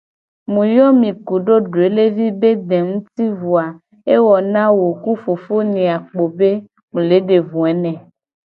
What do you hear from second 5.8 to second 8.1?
a kpo be mu le de voe ne.